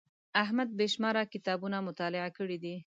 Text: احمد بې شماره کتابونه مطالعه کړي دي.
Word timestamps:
احمد 0.43 0.69
بې 0.77 0.87
شماره 0.93 1.21
کتابونه 1.33 1.77
مطالعه 1.87 2.29
کړي 2.37 2.57
دي. 2.63 2.75